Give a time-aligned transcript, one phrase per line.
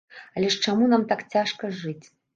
[0.39, 2.05] Але ж чаму нам так цяжка жыць?